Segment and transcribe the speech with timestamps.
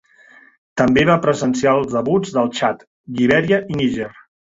[0.81, 2.81] També va presenciar els debuts del Txad,
[3.21, 4.09] Libèria i Níger.